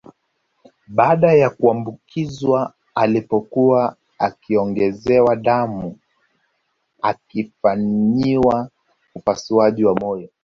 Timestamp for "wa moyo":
9.85-10.29